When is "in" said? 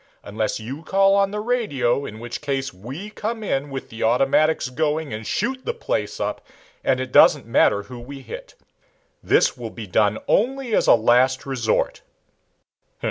2.07-2.17, 3.43-3.69